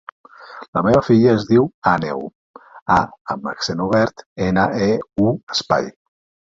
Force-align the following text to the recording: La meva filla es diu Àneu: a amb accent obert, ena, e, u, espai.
La 0.77 0.81
meva 0.87 1.03
filla 1.09 1.29
es 1.41 1.45
diu 1.49 1.67
Àneu: 1.93 2.25
a 2.97 2.99
amb 3.35 3.47
accent 3.55 3.87
obert, 3.89 4.29
ena, 4.51 4.69
e, 4.89 4.93
u, 5.29 5.33
espai. 5.59 5.93